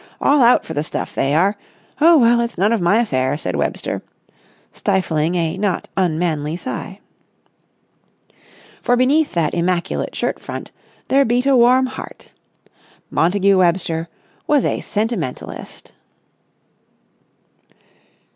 [0.19, 1.55] All out for the stuff, they are!
[2.01, 4.01] Oh, well, it's none of my affair," said Webster,
[4.73, 6.99] stifling a not unmanly sigh.
[8.81, 10.71] For beneath that immaculate shirt front
[11.09, 12.31] there beat a warm heart.
[13.11, 14.07] Montagu Webster
[14.47, 15.91] was a sentimentalist.